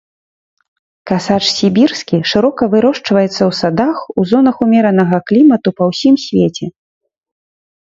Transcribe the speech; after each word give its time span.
Касач 1.11 1.43
сібірскі 1.57 2.17
шырока 2.31 2.63
вырошчваецца 2.73 3.37
ў 3.37 3.51
садах 3.61 3.97
у 4.17 4.21
зонах 4.33 4.55
умеранага 4.69 5.17
клімату 5.31 5.69
па 5.83 5.93
ўсім 5.93 6.15
свеце. 6.27 6.65